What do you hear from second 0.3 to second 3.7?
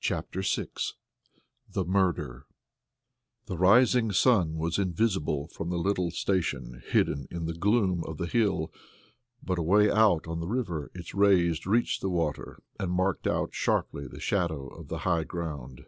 VI The Murder The